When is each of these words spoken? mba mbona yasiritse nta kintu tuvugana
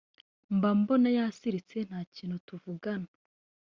mba 0.55 0.69
mbona 0.79 1.09
yasiritse 1.17 1.77
nta 1.87 1.99
kintu 2.15 2.37
tuvugana 2.47 3.09